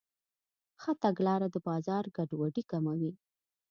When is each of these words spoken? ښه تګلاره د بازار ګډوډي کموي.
ښه 0.81 0.91
تګلاره 1.03 1.47
د 1.51 1.55
بازار 1.67 2.03
ګډوډي 2.15 2.63
کموي. 2.71 3.11